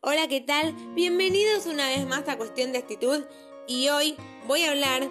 Hola, 0.00 0.28
¿qué 0.28 0.40
tal? 0.40 0.74
Bienvenidos 0.94 1.66
una 1.66 1.88
vez 1.88 2.06
más 2.06 2.28
a 2.28 2.38
Cuestión 2.38 2.70
de 2.70 2.78
Actitud 2.78 3.24
y 3.66 3.88
hoy 3.88 4.16
voy 4.44 4.62
a 4.62 4.70
hablar 4.70 5.08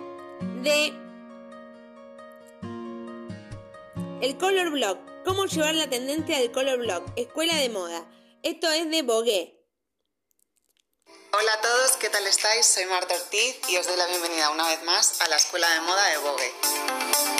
de 0.63 0.94
el 4.21 4.38
color 4.38 4.71
block, 4.71 4.97
cómo 5.26 5.46
llevar 5.46 5.76
la 5.76 5.89
tendencia 5.89 6.39
del 6.39 6.54
color 6.54 6.79
block, 6.79 7.04
escuela 7.18 7.58
de 7.58 7.68
moda. 7.68 8.10
Esto 8.44 8.71
es 8.71 8.89
de 8.89 9.02
Bogué. 9.02 9.62
Hola 11.33 11.54
a 11.54 11.61
todos, 11.61 11.97
¿qué 11.97 12.09
tal 12.09 12.25
estáis? 12.25 12.65
Soy 12.65 12.85
Marta 12.85 13.13
Ortiz 13.13 13.59
y 13.67 13.75
os 13.75 13.85
doy 13.85 13.97
la 13.97 14.07
bienvenida 14.07 14.51
una 14.51 14.69
vez 14.69 14.81
más 14.83 15.19
a 15.19 15.27
la 15.27 15.35
escuela 15.35 15.69
de 15.69 15.81
moda 15.81 16.05
de 16.11 16.17
Bogue. 16.19 17.36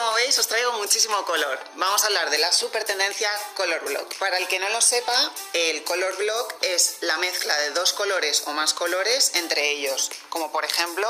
Como 0.00 0.14
veis, 0.14 0.38
os 0.38 0.46
traigo 0.46 0.72
muchísimo 0.84 1.22
color. 1.26 1.58
Vamos 1.74 2.02
a 2.02 2.06
hablar 2.06 2.30
de 2.30 2.38
la 2.38 2.50
super 2.52 2.84
tendencia 2.84 3.30
Color 3.54 3.84
Block. 3.84 4.14
Para 4.14 4.38
el 4.38 4.48
que 4.48 4.58
no 4.58 4.66
lo 4.70 4.80
sepa, 4.80 5.30
el 5.52 5.84
Color 5.84 6.16
Block 6.16 6.54
es 6.62 6.96
la 7.02 7.18
mezcla 7.18 7.54
de 7.58 7.70
dos 7.72 7.92
colores 7.92 8.44
o 8.46 8.52
más 8.52 8.72
colores 8.72 9.32
entre 9.34 9.72
ellos, 9.72 10.10
como 10.30 10.50
por 10.52 10.64
ejemplo 10.64 11.06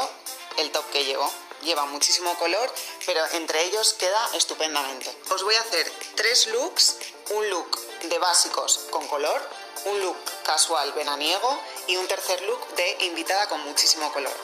el 0.57 0.73
top 0.73 0.91
que 0.91 1.05
llevo. 1.05 1.33
Lleva 1.63 1.85
muchísimo 1.85 2.37
color, 2.37 2.69
pero 3.07 3.25
entre 3.35 3.63
ellos 3.63 3.93
queda 3.93 4.29
estupendamente. 4.35 5.17
Os 5.31 5.45
voy 5.45 5.55
a 5.55 5.61
hacer 5.61 5.89
tres 6.17 6.49
looks, 6.49 6.97
un 7.31 7.49
look 7.49 7.79
de 8.03 8.19
básicos 8.19 8.81
con 8.91 9.07
color, 9.07 9.41
un 9.85 10.01
look 10.01 10.17
casual 10.43 10.91
veraniego 10.95 11.61
y 11.87 11.97
un 11.97 12.09
tercer 12.09 12.43
look 12.43 12.67
de 12.75 13.05
invitada 13.05 13.49
con 13.49 13.61
muchísimo 13.61 14.13
color. 14.13 14.35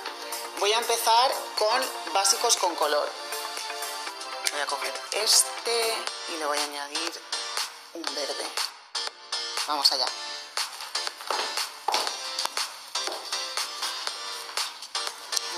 Voy 0.60 0.72
a 0.72 0.78
empezar 0.78 1.32
con 1.58 1.82
básicos 2.14 2.56
con 2.58 2.76
color. 2.76 3.10
Voy 4.56 4.62
a 4.62 4.66
coger 4.68 4.94
este 5.12 5.94
y 6.30 6.38
le 6.38 6.46
voy 6.46 6.56
a 6.56 6.64
añadir 6.64 7.12
un 7.92 8.02
verde. 8.14 8.46
Vamos 9.66 9.92
allá. 9.92 10.06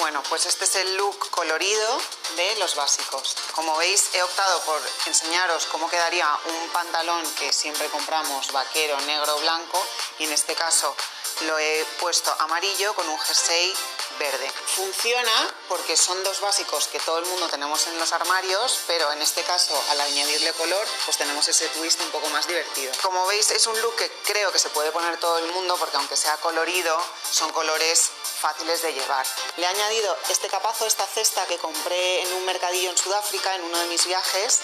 Bueno, 0.00 0.20
pues 0.28 0.47
este 0.47 0.64
es 0.64 0.75
el 0.75 0.97
look 0.97 1.31
colorido 1.31 2.00
de 2.34 2.56
los 2.56 2.75
básicos. 2.75 3.36
Como 3.55 3.77
veis, 3.77 4.12
he 4.14 4.23
optado 4.25 4.61
por 4.62 4.83
enseñaros 5.06 5.67
cómo 5.67 5.89
quedaría 5.89 6.27
un 6.47 6.69
pantalón 6.70 7.25
que 7.36 7.53
siempre 7.53 7.89
compramos 7.91 8.51
vaquero, 8.51 9.01
negro, 9.03 9.39
blanco 9.39 9.80
y 10.19 10.25
en 10.25 10.33
este 10.33 10.56
caso 10.56 10.97
lo 11.42 11.56
he 11.56 11.86
puesto 12.01 12.34
amarillo 12.41 12.92
con 12.95 13.08
un 13.08 13.19
jersey 13.20 13.73
verde. 14.19 14.50
Funciona 14.77 15.55
porque 15.69 15.97
son 15.97 16.22
dos 16.24 16.41
básicos 16.41 16.88
que 16.88 17.00
todo 17.00 17.19
el 17.19 17.27
mundo 17.27 17.48
tenemos 17.48 17.86
en 17.86 17.98
los 17.98 18.12
armarios, 18.12 18.80
pero 18.86 19.11
en 19.12 19.22
este 19.22 19.42
caso 19.42 19.80
al 19.91 20.00
añadirle 20.00 20.52
color 20.52 20.86
pues 21.05 21.16
tenemos 21.16 21.47
ese 21.48 21.69
twist 21.69 22.00
un 22.00 22.11
poco 22.11 22.28
más 22.30 22.46
divertido. 22.46 22.92
Como 23.02 23.27
veis 23.27 23.50
es 23.50 23.66
un 23.66 23.80
look 23.80 23.96
que 23.96 24.11
creo 24.24 24.52
que 24.52 24.58
se 24.58 24.70
puede 24.70 24.92
poner 24.92 25.19
todo 25.19 25.39
el 25.39 25.46
mundo 25.52 25.77
porque 25.78 25.96
aunque 25.96 26.16
sea 26.16 26.36
colorido 26.39 26.96
son 27.30 27.50
colores 27.52 28.11
fáciles 28.41 28.83
de 28.83 28.92
llevar. 28.92 29.27
Le 29.56 29.64
he 29.64 29.69
añadido 29.69 30.16
este 30.28 30.48
capazo, 30.48 30.86
esta 30.86 31.06
cesta 31.06 31.44
que 31.46 31.58
compré 31.58 32.22
en 32.22 32.33
un 32.34 32.44
mercadillo 32.44 32.91
en 32.91 32.98
Sudáfrica 32.98 33.55
en 33.55 33.62
uno 33.62 33.78
de 33.78 33.86
mis 33.86 34.06
viajes 34.06 34.61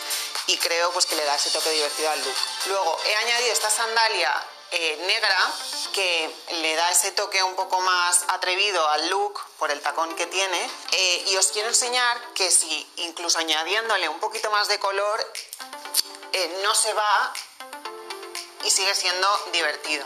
y 0.46 0.56
creo 0.58 0.90
pues 0.92 1.06
que 1.06 1.16
le 1.16 1.24
da 1.24 1.34
ese 1.34 1.50
toque 1.50 1.70
divertido 1.70 2.10
al 2.10 2.22
look. 2.22 2.36
Luego 2.66 2.98
he 3.04 3.14
añadido 3.16 3.52
esta 3.52 3.70
sandalia 3.70 4.32
eh, 4.70 4.96
negra 5.06 5.52
que 5.94 6.34
le 6.50 6.74
da 6.74 6.90
ese 6.90 7.12
toque 7.12 7.40
un 7.44 7.54
poco 7.54 7.80
más 7.80 8.24
atrevido 8.28 8.86
al 8.88 9.08
look 9.10 9.40
por 9.58 9.70
el 9.70 9.80
tacón 9.80 10.12
que 10.16 10.26
tiene 10.26 10.70
eh, 10.90 11.24
y 11.28 11.36
os 11.36 11.46
quiero 11.52 11.68
enseñar 11.68 12.20
que 12.34 12.50
si 12.50 12.84
incluso 12.96 13.38
añadiéndole 13.38 14.08
un 14.08 14.18
poquito 14.18 14.50
más 14.50 14.66
de 14.66 14.80
color 14.80 15.32
eh, 16.32 16.60
no 16.64 16.74
se 16.74 16.92
va 16.94 17.32
y 18.64 18.70
sigue 18.70 18.92
siendo 18.96 19.28
divertido. 19.52 20.04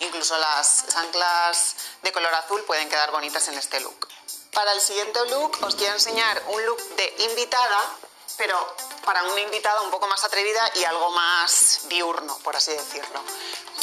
Incluso 0.00 0.36
las 0.38 0.96
anclas 0.96 1.76
de 2.00 2.10
color 2.10 2.32
azul 2.34 2.62
pueden 2.62 2.88
quedar 2.88 3.10
bonitas 3.10 3.46
en 3.48 3.58
este 3.58 3.80
look. 3.80 4.08
Para 4.54 4.72
el 4.72 4.80
siguiente 4.80 5.20
look 5.26 5.58
os 5.60 5.74
quiero 5.76 5.92
enseñar 5.92 6.42
un 6.48 6.64
look 6.64 6.80
de 6.96 7.14
invitada, 7.18 7.96
pero 8.38 8.76
para 9.04 9.22
una 9.24 9.40
invitada 9.42 9.82
un 9.82 9.90
poco 9.90 10.06
más 10.06 10.24
atrevida 10.24 10.70
y 10.74 10.84
algo 10.84 11.10
más 11.10 11.80
diurno, 11.88 12.38
por 12.38 12.56
así 12.56 12.72
decirlo. 12.72 13.22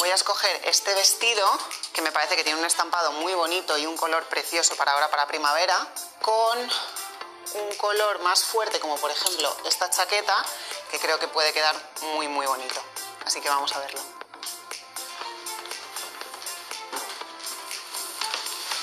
Voy 0.00 0.08
a 0.08 0.14
escoger 0.14 0.62
este 0.64 0.94
vestido, 0.94 1.46
que 1.92 2.00
me 2.00 2.10
parece 2.10 2.34
que 2.34 2.42
tiene 2.42 2.58
un 2.58 2.64
estampado 2.64 3.12
muy 3.12 3.34
bonito 3.34 3.76
y 3.76 3.84
un 3.84 3.98
color 3.98 4.24
precioso 4.28 4.74
para 4.74 4.92
ahora, 4.92 5.10
para 5.10 5.26
primavera, 5.26 5.76
con 6.22 6.58
un 6.58 7.76
color 7.76 8.18
más 8.20 8.42
fuerte, 8.44 8.80
como 8.80 8.96
por 8.96 9.10
ejemplo 9.10 9.54
esta 9.66 9.90
chaqueta, 9.90 10.42
que 10.90 10.98
creo 10.98 11.18
que 11.18 11.28
puede 11.28 11.52
quedar 11.52 11.76
muy, 12.14 12.28
muy 12.28 12.46
bonito. 12.46 12.82
Así 13.26 13.42
que 13.42 13.50
vamos 13.50 13.74
a 13.74 13.80
verlo. 13.80 14.00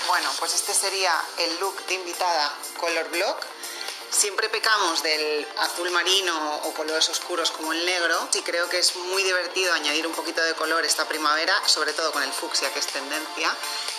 Bueno, 0.05 0.31
pues 0.38 0.53
este 0.53 0.75
sería 0.75 1.19
el 1.39 1.59
look 1.59 1.84
de 1.88 1.95
invitada 1.95 2.53
Color 2.79 3.09
Block. 3.09 3.38
Siempre 4.09 4.47
pecamos 4.50 5.03
del 5.03 5.47
azul 5.57 5.91
marino 5.91 6.62
o 6.63 6.73
colores 6.73 7.09
oscuros 7.09 7.51
como 7.51 7.73
el 7.73 7.85
negro 7.85 8.28
y 8.34 8.41
creo 8.41 8.69
que 8.69 8.79
es 8.79 8.95
muy 8.95 9.22
divertido 9.22 9.73
añadir 9.73 10.07
un 10.07 10.13
poquito 10.13 10.41
de 10.41 10.53
color 10.53 10.85
esta 10.85 11.06
primavera, 11.06 11.53
sobre 11.68 11.94
todo 11.94 12.12
con 12.13 12.23
el 12.23 12.31
fucsia 12.31 12.72
que 12.72 12.79
es 12.79 12.88
tendencia. 12.88 13.53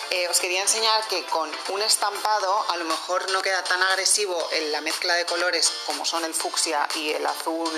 Eh, 0.09 0.27
os 0.27 0.39
quería 0.39 0.61
enseñar 0.61 1.07
que 1.07 1.23
con 1.25 1.49
un 1.69 1.81
estampado 1.83 2.65
a 2.69 2.77
lo 2.77 2.85
mejor 2.85 3.29
no 3.29 3.43
queda 3.43 3.63
tan 3.63 3.81
agresivo 3.83 4.49
en 4.51 4.71
la 4.71 4.81
mezcla 4.81 5.13
de 5.13 5.25
colores 5.27 5.71
como 5.85 6.03
son 6.03 6.25
el 6.25 6.33
fucsia 6.33 6.87
y 6.95 7.11
el 7.11 7.25
azul 7.25 7.71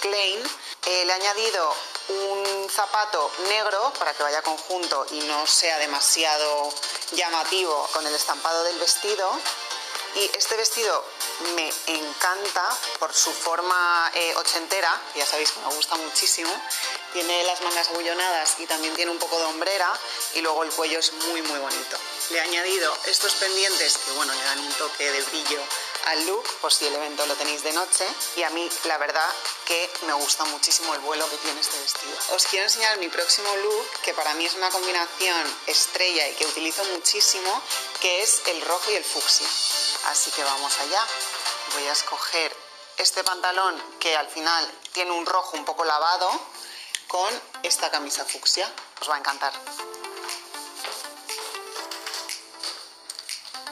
Klein. 0.00 0.40
Eh, 0.86 1.04
le 1.06 1.10
he 1.10 1.14
añadido 1.14 1.74
un 2.08 2.68
zapato 2.68 3.30
negro 3.48 3.92
para 3.98 4.12
que 4.12 4.22
vaya 4.22 4.42
conjunto 4.42 5.06
y 5.10 5.20
no 5.20 5.46
sea 5.46 5.78
demasiado 5.78 6.70
llamativo 7.12 7.88
con 7.94 8.06
el 8.06 8.14
estampado 8.14 8.62
del 8.64 8.78
vestido. 8.78 9.30
Y 10.16 10.30
este 10.36 10.56
vestido 10.56 11.04
me 11.56 11.72
encanta 11.86 12.78
por 13.00 13.12
su 13.12 13.32
forma 13.32 14.10
eh, 14.14 14.32
ochentera, 14.36 15.02
ya 15.16 15.26
sabéis 15.26 15.50
que 15.50 15.60
me 15.60 15.74
gusta 15.74 15.96
muchísimo. 15.96 16.50
Tiene 17.12 17.42
las 17.44 17.60
mangas 17.62 17.88
abullonadas 17.88 18.54
y 18.58 18.66
también 18.66 18.94
tiene 18.94 19.10
un 19.10 19.18
poco 19.18 19.38
de 19.38 19.44
hombrera 19.44 19.92
y 20.34 20.40
luego 20.40 20.62
el 20.62 20.70
cuello 20.70 21.00
es 21.00 21.12
muy 21.12 21.42
muy 21.42 21.58
bonito. 21.58 21.96
Le 22.30 22.38
he 22.38 22.40
añadido 22.40 22.96
estos 23.06 23.34
pendientes 23.34 23.98
que 23.98 24.12
bueno, 24.12 24.32
le 24.32 24.42
dan 24.44 24.60
un 24.60 24.72
toque 24.74 25.10
de 25.10 25.20
brillo 25.22 25.60
al 26.06 26.26
look 26.26 26.44
por 26.60 26.72
si 26.72 26.86
el 26.86 26.94
evento 26.94 27.26
lo 27.26 27.34
tenéis 27.34 27.62
de 27.64 27.72
noche 27.72 28.06
y 28.36 28.42
a 28.42 28.50
mí 28.50 28.68
la 28.84 28.98
verdad 28.98 29.30
que 29.64 29.90
me 30.06 30.12
gusta 30.12 30.44
muchísimo 30.44 30.94
el 30.94 31.00
vuelo 31.00 31.28
que 31.28 31.38
tiene 31.38 31.60
este 31.60 31.78
vestido. 31.78 32.16
Os 32.34 32.46
quiero 32.46 32.64
enseñar 32.64 32.98
mi 32.98 33.08
próximo 33.08 33.48
look 33.56 34.00
que 34.02 34.14
para 34.14 34.34
mí 34.34 34.46
es 34.46 34.54
una 34.54 34.70
combinación 34.70 35.56
estrella 35.66 36.28
y 36.28 36.34
que 36.34 36.46
utilizo 36.46 36.84
muchísimo 36.84 37.62
que 38.00 38.22
es 38.22 38.42
el 38.46 38.60
rojo 38.62 38.90
y 38.90 38.94
el 38.94 39.04
fucsia. 39.04 39.48
Así 40.06 40.30
que 40.30 40.44
vamos 40.44 40.78
allá. 40.80 41.06
Voy 41.74 41.86
a 41.86 41.92
escoger 41.92 42.54
este 42.98 43.24
pantalón 43.24 43.82
que 43.98 44.16
al 44.16 44.28
final 44.28 44.70
tiene 44.92 45.10
un 45.10 45.26
rojo 45.26 45.56
un 45.56 45.64
poco 45.64 45.84
lavado 45.84 46.30
con 47.08 47.28
esta 47.62 47.90
camisa 47.90 48.24
fucsia. 48.24 48.70
Os 49.00 49.08
va 49.08 49.16
a 49.16 49.18
encantar. 49.18 49.52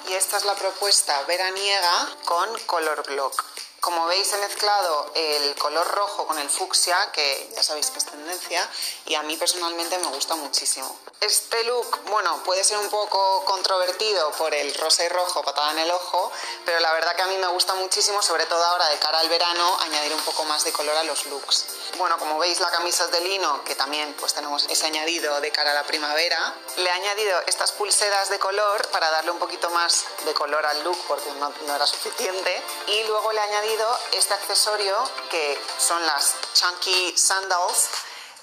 Y 0.09 0.15
esta 0.15 0.37
es 0.37 0.45
la 0.45 0.55
propuesta 0.55 1.23
veraniega 1.23 2.09
con 2.25 2.59
color 2.61 3.03
block. 3.07 3.52
Como 3.83 4.07
veis 4.07 4.33
he 4.33 4.37
mezclado 4.37 5.11
el 5.13 5.57
color 5.57 5.85
rojo 5.89 6.25
con 6.25 6.39
el 6.39 6.49
fucsia, 6.49 7.11
que 7.11 7.51
ya 7.53 7.65
sabéis 7.65 7.91
que 7.91 7.99
es 7.99 8.05
tendencia, 8.05 8.71
y 9.07 9.17
a 9.17 9.25
mí 9.25 9.37
personalmente 9.37 9.99
me 9.99 10.07
gusta 10.07 10.37
muchísimo. 10.37 10.97
Este 11.21 11.65
look, 11.65 11.99
bueno, 12.05 12.45
puede 12.45 12.63
ser 12.63 12.79
un 12.79 12.89
poco 12.89 13.45
controvertido 13.45 14.31
por 14.39 14.55
el 14.55 14.73
rosa 14.75 15.05
y 15.05 15.09
rojo 15.09 15.43
patada 15.43 15.73
en 15.73 15.81
el 15.81 15.91
ojo, 15.91 16.31
pero 16.65 16.79
la 16.79 16.93
verdad 16.93 17.17
que 17.17 17.23
a 17.23 17.27
mí 17.27 17.37
me 17.39 17.49
gusta 17.49 17.75
muchísimo, 17.75 18.23
sobre 18.23 18.47
todo 18.47 18.65
ahora 18.65 18.89
de 18.89 19.01
cara 19.01 19.19
al 19.19 19.29
verano, 19.29 19.77
añadir 19.81 20.15
un 20.15 20.23
poco 20.23 20.45
más 20.45 20.63
de 20.63 20.71
color 20.71 20.97
a 20.97 21.03
los 21.03 21.27
looks. 21.27 21.67
Bueno, 22.03 22.19
como 22.19 22.37
veis 22.41 22.59
la 22.59 22.69
camisa 22.69 23.05
es 23.05 23.13
de 23.13 23.21
lino, 23.21 23.63
que 23.63 23.77
también 23.77 24.13
pues 24.19 24.35
tenemos 24.35 24.67
ese 24.69 24.87
añadido 24.87 25.41
de 25.41 25.53
cara 25.53 25.71
a 25.71 25.75
la 25.75 25.85
primavera. 25.85 26.53
Le 26.79 26.83
he 26.83 26.91
añadido 26.91 27.41
estas 27.47 27.71
pulseras 27.71 28.29
de 28.29 28.41
color 28.41 28.89
para 28.89 29.09
darle 29.09 29.31
un 29.31 29.39
poquito 29.39 29.71
más 29.71 30.05
de 30.25 30.35
color 30.35 30.67
al 30.67 30.83
look 30.83 30.99
porque 31.07 31.31
no, 31.35 31.53
era 31.73 31.87
suficiente. 31.87 32.61
Y 32.89 33.05
luego 33.05 33.31
le 33.31 33.39
he 33.39 33.43
añadido 33.45 33.99
este 34.15 34.35
accesorio 34.35 34.97
que 35.31 35.57
son 35.79 36.05
las 36.05 36.35
Chunky 36.55 37.17
Sandals 37.17 37.91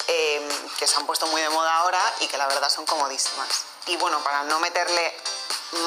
eh, 0.08 0.48
que 0.78 0.88
se 0.88 0.96
han 0.96 1.06
puesto 1.06 1.28
muy 1.28 1.42
de 1.42 1.50
moda 1.50 1.80
ahora 1.80 2.14
y 2.22 2.28
que 2.28 2.38
la 2.38 2.48
verdad 2.48 2.70
son 2.70 2.86
comodísimas. 2.86 3.66
Y 3.88 3.98
bueno, 3.98 4.24
para 4.24 4.44
no 4.44 4.58
meterle 4.62 5.14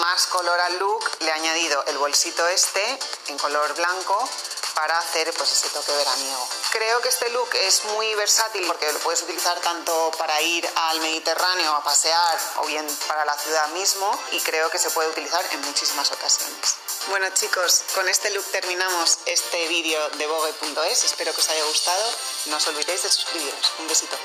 más 0.02 0.26
color 0.26 0.60
al 0.60 0.78
look, 0.78 1.10
le 1.20 1.28
he 1.28 1.32
añadido 1.32 1.82
el 1.86 1.96
bolsito 1.96 2.46
este 2.48 2.98
en 3.28 3.38
color 3.38 3.72
blanco 3.76 4.28
para 4.74 4.98
hacer 4.98 5.32
pues 5.36 5.52
ese 5.52 5.68
toque 5.70 5.92
veraniego. 5.92 6.48
Creo 6.72 7.00
que 7.00 7.08
este 7.08 7.28
look 7.30 7.48
es 7.66 7.84
muy 7.96 8.14
versátil 8.14 8.64
porque 8.66 8.90
lo 8.92 8.98
puedes 9.00 9.22
utilizar 9.22 9.60
tanto 9.60 10.10
para 10.18 10.40
ir 10.42 10.68
al 10.74 11.00
Mediterráneo 11.00 11.72
a 11.72 11.84
pasear 11.84 12.38
o 12.62 12.66
bien 12.66 12.86
para 13.06 13.24
la 13.24 13.36
ciudad 13.36 13.68
mismo 13.70 14.06
y 14.32 14.40
creo 14.40 14.70
que 14.70 14.78
se 14.78 14.90
puede 14.90 15.10
utilizar 15.10 15.44
en 15.52 15.60
muchísimas 15.62 16.10
ocasiones. 16.12 16.76
Bueno 17.08 17.26
chicos, 17.34 17.84
con 17.94 18.08
este 18.08 18.30
look 18.30 18.44
terminamos 18.52 19.18
este 19.26 19.68
vídeo 19.68 20.08
de 20.10 20.26
Vogue.es. 20.26 21.04
Espero 21.04 21.32
que 21.34 21.40
os 21.40 21.48
haya 21.48 21.64
gustado. 21.64 22.04
No 22.46 22.56
os 22.56 22.66
olvidéis 22.68 23.02
de 23.02 23.10
suscribiros. 23.10 23.72
Un 23.80 23.88
besito. 23.88 24.16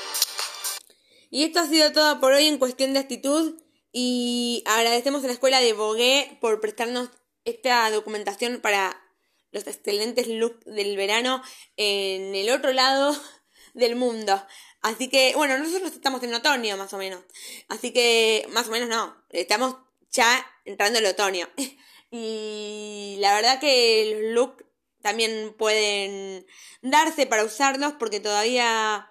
Y 1.30 1.44
esto 1.44 1.60
ha 1.60 1.66
sido 1.66 1.92
todo 1.92 2.20
por 2.20 2.32
hoy 2.32 2.46
en 2.46 2.58
cuestión 2.58 2.94
de 2.94 3.00
actitud 3.00 3.54
y 3.92 4.62
agradecemos 4.66 5.24
a 5.24 5.26
la 5.26 5.32
escuela 5.32 5.60
de 5.60 5.72
Bogué 5.72 6.38
por 6.40 6.60
prestarnos 6.60 7.10
esta 7.44 7.90
documentación 7.90 8.60
para 8.60 9.07
los 9.50 9.66
excelentes 9.66 10.28
looks 10.28 10.64
del 10.64 10.96
verano 10.96 11.42
en 11.76 12.34
el 12.34 12.50
otro 12.50 12.72
lado 12.72 13.16
del 13.74 13.96
mundo. 13.96 14.44
Así 14.80 15.08
que, 15.08 15.34
bueno, 15.34 15.58
nosotros 15.58 15.92
estamos 15.92 16.22
en 16.22 16.34
otoño 16.34 16.76
más 16.76 16.92
o 16.92 16.98
menos. 16.98 17.24
Así 17.68 17.92
que, 17.92 18.46
más 18.50 18.68
o 18.68 18.70
menos 18.70 18.88
no, 18.88 19.16
estamos 19.30 19.76
ya 20.10 20.46
entrando 20.64 20.98
el 20.98 21.06
otoño. 21.06 21.48
Y 22.10 23.16
la 23.20 23.34
verdad 23.34 23.60
que 23.60 24.14
los 24.14 24.32
looks 24.32 24.64
también 25.02 25.54
pueden 25.58 26.46
darse 26.80 27.26
para 27.26 27.44
usarlos 27.44 27.92
porque 27.98 28.18
todavía 28.18 29.10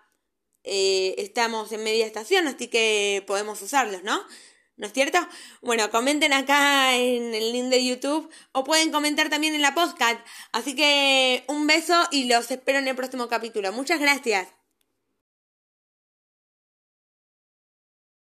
eh, 0.63 1.15
estamos 1.19 1.71
en 1.71 1.83
media 1.83 2.05
estación, 2.05 2.47
así 2.47 2.67
que 2.67 3.23
podemos 3.27 3.61
usarlos, 3.61 4.03
¿no? 4.03 4.25
¿No 4.75 4.85
es 4.85 4.93
cierto? 4.93 5.17
Bueno, 5.61 5.89
comenten 5.89 6.33
acá 6.33 6.95
en 6.95 7.33
el 7.33 7.46
YouTube 7.87 8.29
o 8.51 8.63
pueden 8.63 8.91
comentar 8.91 9.29
también 9.29 9.55
en 9.55 9.61
la 9.61 9.73
podcast. 9.73 10.19
Así 10.51 10.75
que 10.75 11.43
un 11.47 11.67
beso 11.67 11.95
y 12.11 12.25
los 12.25 12.51
espero 12.51 12.79
en 12.79 12.87
el 12.87 12.95
próximo 12.95 13.27
capítulo. 13.27 13.71
Muchas 13.71 13.99
gracias. 13.99 14.47